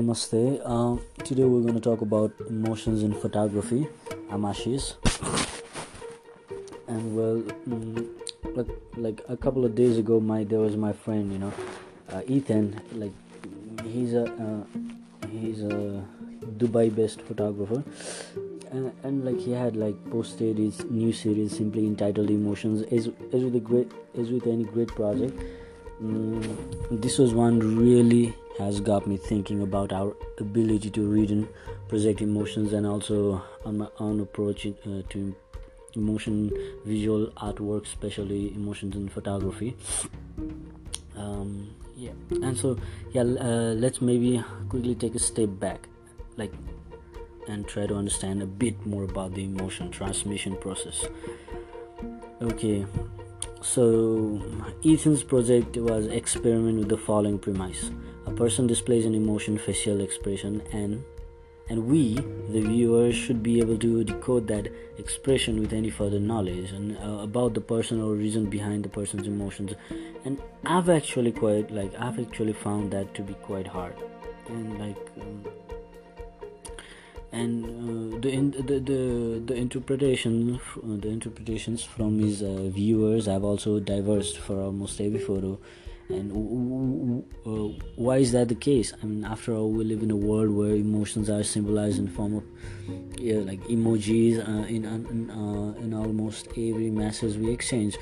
[0.00, 0.60] namaste.
[0.64, 3.86] Uh, today we're going to talk about emotions in photography.
[4.30, 4.94] I'm Ashish,
[6.88, 7.36] and well,
[7.68, 8.08] mm,
[8.56, 11.52] like like a couple of days ago, my there was my friend, you know,
[12.12, 12.80] uh, Ethan.
[12.92, 13.12] Like
[13.84, 14.64] he's a uh,
[15.28, 16.02] he's a
[16.56, 17.82] Dubai-based photographer,
[18.70, 22.82] and, and, like he had like posted his new series simply entitled Emotions.
[22.90, 25.38] As as with a great as with any great project,
[26.02, 31.48] mm, this was one really has got me thinking about our ability to read and
[31.88, 35.34] project emotions and also on my own approach uh, to
[35.94, 36.52] emotion
[36.84, 39.76] visual artwork especially emotions in photography.
[41.16, 42.12] Um, yeah.
[42.30, 42.76] And so
[43.12, 45.88] yeah uh, let's maybe quickly take a step back
[46.36, 46.52] like
[47.48, 51.06] and try to understand a bit more about the emotion transmission process.
[52.42, 52.86] Okay.
[53.62, 54.40] So
[54.84, 57.90] ethan's project was experiment with the following premise
[58.30, 61.04] a person displays an emotion, facial expression, and
[61.68, 62.14] and we,
[62.54, 67.22] the viewers, should be able to decode that expression with any further knowledge and uh,
[67.22, 69.72] about the person or reason behind the person's emotions.
[70.24, 73.94] And I've actually quite like I've actually found that to be quite hard,
[74.48, 75.10] and like.
[75.20, 75.44] Um,
[77.32, 83.26] and uh, the, in, the the the interpretation uh, the interpretations from his uh, viewers
[83.26, 85.56] have also diverged for almost every photo
[86.10, 87.50] and uh,
[87.96, 88.92] why is that the case?
[89.02, 92.36] I mean after all we live in a world where emotions are symbolized in form
[92.36, 92.44] of
[93.18, 97.96] yeah, like emojis uh, in in, uh, in almost every message we exchange.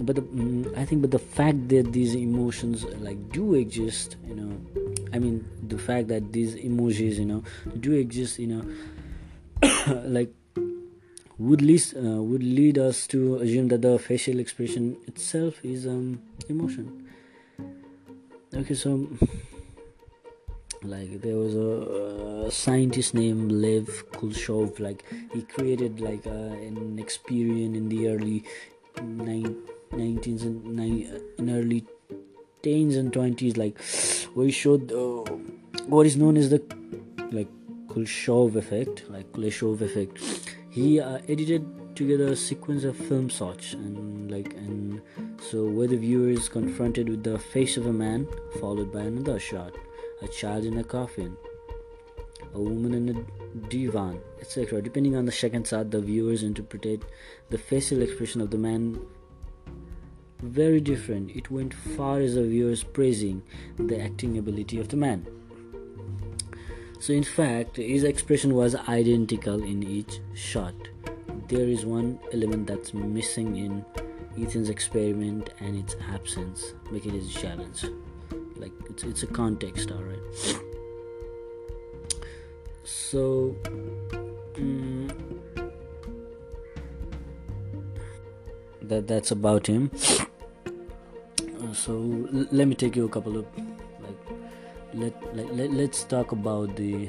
[0.00, 4.34] But the, mm, i think but the fact that these emotions like do exist you
[4.34, 4.52] know
[5.12, 7.42] i mean the fact that these emojis you know
[7.80, 8.62] do exist you know
[10.04, 10.32] like
[11.38, 16.20] would lead uh, would lead us to assume that the facial expression itself is um
[16.48, 17.07] emotion
[18.54, 19.06] okay so
[20.82, 26.98] like there was a, a scientist named lev kuleshov like he created like uh, an
[26.98, 28.44] experiment in the early
[28.96, 31.08] 19s and ni-
[31.38, 31.84] in early
[32.62, 33.76] teens and 20s like
[34.34, 35.24] we showed uh,
[35.86, 36.62] what is known as the
[37.32, 37.48] like
[37.88, 40.18] kuleshov effect like kuleshov effect.
[40.70, 41.64] He uh, edited
[41.98, 45.02] together a sequence of film shots and like and
[45.50, 48.26] so where the viewer is confronted with the face of a man
[48.60, 49.74] followed by another shot
[50.22, 51.36] a child in a coffin
[52.54, 57.02] a woman in a divan etc depending on the second shot the viewers interpret
[57.50, 58.98] the facial expression of the man
[60.42, 61.30] very different.
[61.34, 63.42] It went far as the viewers praising
[63.76, 65.26] the acting ability of the man.
[67.00, 70.74] So in fact his expression was identical in each shot
[71.48, 73.84] there is one element that's missing in
[74.38, 77.86] Ethan's experiment and its absence make it a challenge.
[78.56, 80.20] Like it's it's a context, alright.
[82.84, 83.56] So
[84.56, 85.08] um,
[88.82, 89.90] that that's about him.
[91.72, 91.92] So
[92.32, 93.46] l- let me take you a couple of
[94.00, 94.38] like
[94.92, 97.08] let, let, let let's talk about the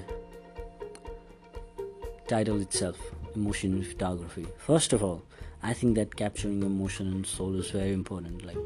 [2.28, 2.98] title itself
[3.36, 4.48] emotion photography.
[4.58, 5.24] First of all
[5.62, 8.58] i think that capturing emotion and soul is very important like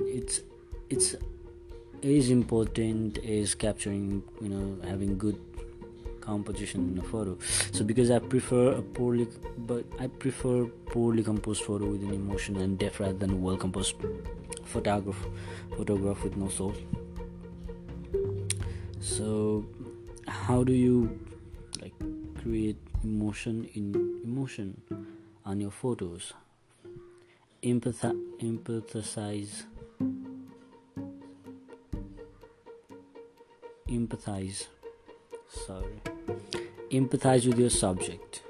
[0.00, 0.40] it's
[0.88, 1.16] it's
[2.02, 5.38] is important is capturing you know having good
[6.20, 7.38] composition in a photo.
[7.72, 9.28] So because i prefer a poorly
[9.58, 13.94] but i prefer poorly composed photo with an emotion and depth rather than well composed
[14.64, 15.26] photograph
[15.76, 16.74] photograph with no soul.
[19.00, 19.64] So
[20.26, 21.18] how do you
[21.80, 21.94] like
[22.42, 24.82] create emotion in emotion
[25.44, 26.32] on your photos.
[27.62, 29.64] Empathize, empathize
[33.88, 34.66] empathize.
[35.48, 36.00] Sorry.
[36.90, 38.42] Empathize with your subject.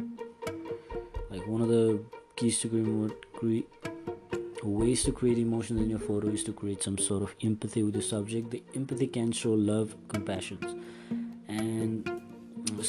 [1.31, 2.01] Like one of the
[2.37, 2.69] keys to
[3.33, 3.69] create
[4.63, 7.95] ways to create emotions in your photo is to create some sort of empathy with
[7.95, 8.51] the subject.
[8.51, 10.59] The empathy can show love compassion
[11.49, 12.16] and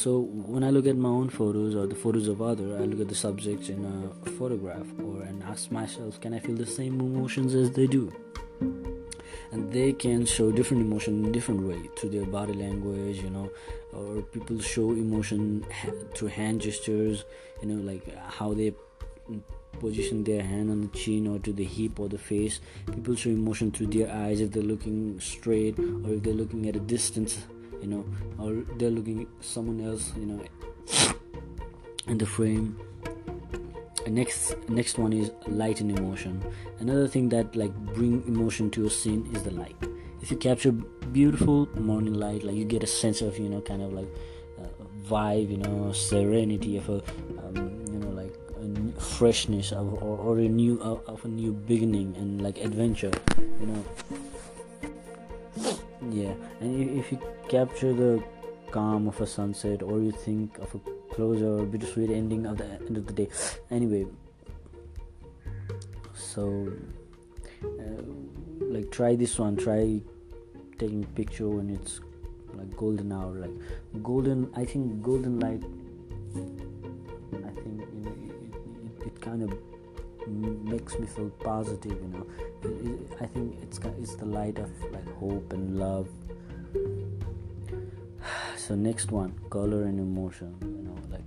[0.08, 3.02] so when I look at my own photos or the photos of other, I look
[3.02, 7.02] at the subjects in a photograph or and ask myself, can I feel the same
[7.02, 8.14] emotions as they do?
[9.52, 13.52] And they can show different emotion in different way through their body language, you know,
[13.92, 15.66] or people show emotion
[16.16, 17.26] through hand gestures,
[17.62, 18.74] you know, like how they
[19.82, 22.62] position their hand on the chin or to the hip or the face.
[22.86, 26.78] People show emotion through their eyes if they're looking straight or if they're looking at
[26.78, 27.40] a distance
[27.82, 28.06] you know
[28.38, 30.44] or they're looking at someone else you know
[32.08, 32.80] in the frame.
[34.06, 36.42] And next next one is light and emotion.
[36.80, 39.76] Another thing that like bring emotion to a scene is the light.
[40.22, 40.72] If you capture
[41.12, 44.08] beautiful morning light like you get a sense of you know kind of like
[44.60, 44.68] uh,
[45.08, 47.02] vibe you know serenity of a
[47.44, 52.16] um, you know like a freshness of, or, or a new of a new beginning
[52.18, 53.12] and like adventure
[53.60, 53.84] you know
[56.12, 57.20] yeah and if you
[57.50, 58.24] capture the
[58.72, 60.80] calm of a sunset or you think of a
[61.14, 63.30] closer or bittersweet ending of the end of the day.
[63.72, 64.06] Anyway
[66.14, 66.72] so
[67.64, 68.02] uh,
[68.60, 69.56] like try this one.
[69.56, 70.02] Try
[70.78, 72.02] taking picture when it's
[72.54, 75.64] like golden hour like golden i think golden light
[77.46, 79.54] i think you know it, it, it kind of
[80.28, 82.26] makes me feel positive you know.
[83.22, 86.08] I think it's it's the light of like hope and love.
[88.58, 91.24] So next one color and emotion you know like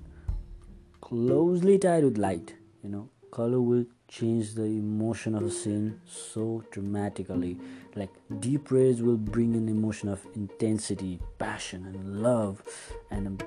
[1.00, 3.08] closely tied with light you know.
[3.30, 7.56] Color will change the emotion of a scene so dramatically.
[7.94, 8.10] Like
[8.40, 12.62] deep rays will bring an emotion of intensity passion and love
[13.10, 13.38] and um,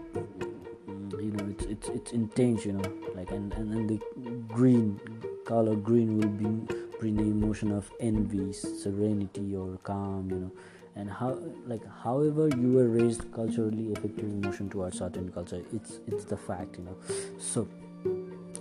[1.20, 2.94] you know it's it's it's intense you know.
[3.14, 4.00] Like and and, and the
[4.48, 5.00] green
[5.46, 6.70] color green will bring
[7.00, 10.52] bring the emotion of envy serenity or calm you know.
[10.96, 16.26] And how like however you were raised culturally effective emotion towards certain culture it's it's
[16.26, 16.98] the fact you know.
[17.40, 17.68] So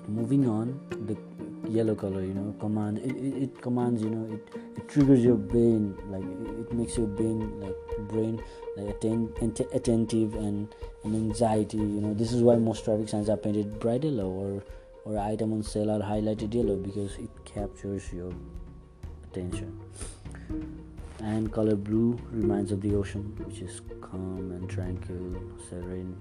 [0.09, 1.17] moving on the
[1.71, 5.37] yellow color you know command it, it, it commands you know it, it triggers your
[5.37, 8.43] brain like it, it makes your brain like brain
[8.77, 9.33] like atten-
[9.73, 10.75] attentive and,
[11.05, 12.15] and anxiety you know.
[12.15, 14.63] This is why most traffic signs are painted bright yellow or
[15.05, 18.33] or item on sale are highlighted yellow because it captures your
[19.25, 19.79] attention.
[21.21, 25.37] And color blue reminds of the ocean which is calm and tranquil
[25.69, 26.17] serene.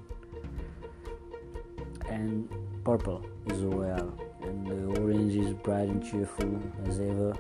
[2.09, 2.49] And
[2.83, 7.35] purple is royal and the orange is bright and cheerful as ever.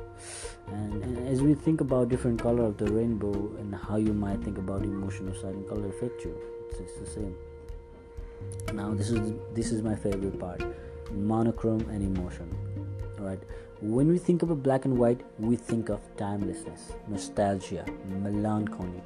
[0.67, 4.41] And, and, as we think about different color of the rainbow and how you might
[4.43, 6.35] think about emotion of certain color affect you
[6.69, 7.35] it's, it's the same.
[8.73, 10.61] Now this is this is my favorite part
[11.11, 12.49] monochrome and emotion
[13.21, 13.39] right?
[13.81, 19.01] When we think of a black and white we think of timelessness nostalgia melancholy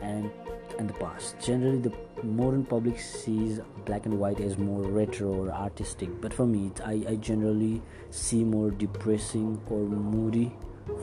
[0.00, 0.30] and
[0.78, 1.36] and the past.
[1.44, 1.92] Generally the
[2.22, 7.04] modern public sees black and white as more retro or artistic but for me I,
[7.08, 10.54] I generally see more depressing or moody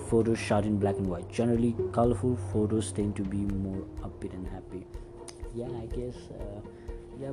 [0.08, 1.30] photos shot in black and white.
[1.30, 4.86] Generally colorful photos tend to be more upbeat and happy.
[5.54, 6.60] Yeah i guess uh,
[7.20, 7.32] yeah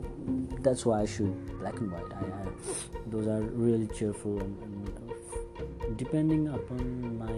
[0.60, 2.12] that's why i shoot black and white.
[2.12, 2.46] I, I
[3.06, 7.36] those are really cheerful and, and uh, depending upon my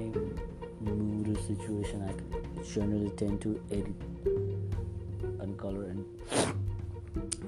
[0.81, 3.95] mood or situation i generally tend to edit
[5.41, 6.05] and color and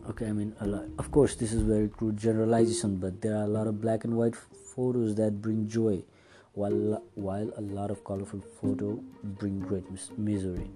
[0.08, 3.52] okay i mean lot, of course this is very crude generalization but there are a
[3.58, 4.36] lot of black and white
[4.74, 6.02] photos that bring joy
[6.54, 10.68] while while a lot of colorful photo bring great mis- misery.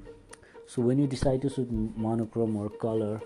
[0.66, 3.20] So when you decide to shoot monochrome or color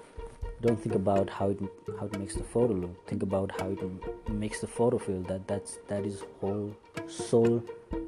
[0.60, 1.58] don't think about how it
[1.98, 3.06] how it makes the photo look.
[3.06, 5.22] Think about how it makes the photo feel.
[5.22, 6.74] That that's that is whole
[7.06, 7.62] sole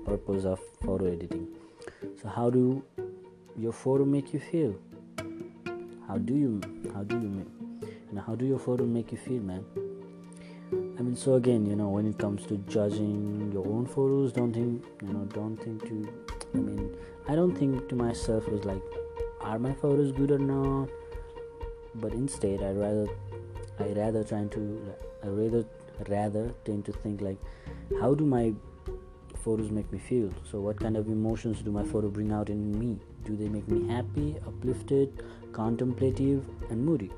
[0.04, 1.46] purpose of photo editing.
[2.20, 2.82] So how do
[3.56, 4.74] your photo make you feel?
[6.08, 6.60] How do you
[6.94, 7.46] how do you
[8.10, 9.64] and how do your photo make you feel man?
[10.72, 14.52] I mean so again you know when it comes to judging your own photos don't
[14.52, 16.12] think you know don't think to
[16.54, 16.94] i mean
[17.26, 18.82] i don't think to myself was like
[19.40, 20.88] are my photos good or not
[21.96, 23.06] but instead i rather
[23.78, 24.80] i rather trying to
[25.24, 25.64] i rather
[26.08, 27.38] rather tend to think like
[28.00, 28.52] how do my
[29.40, 30.30] photos make me feel?
[30.50, 32.98] So what kind of emotions do my photo bring out in me?
[33.24, 37.10] Do they make me happy uplifted contemplative and moody?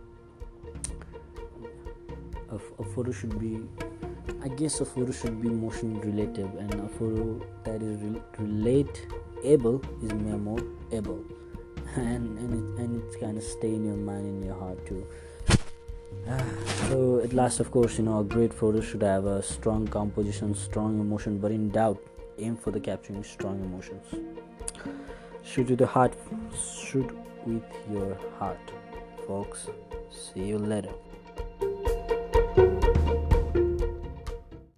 [2.50, 3.60] A, a photo should be
[4.44, 9.78] i guess a photo should be motion relative and a photo that is re- relatable
[10.04, 10.60] is more
[10.90, 11.24] able
[11.96, 15.06] and and, it, and it's kind of stay in your mind in your heart too.
[16.28, 16.44] Ah,
[16.88, 20.54] so at last of course you know a great photo should have a strong composition
[20.54, 21.98] strong emotion but in doubt
[22.38, 24.06] aim for the capturing strong emotions.
[25.44, 26.14] Shoot with the heart
[26.54, 27.10] shoot
[27.46, 28.76] with your heart
[29.26, 29.66] folks.
[30.10, 30.92] See you later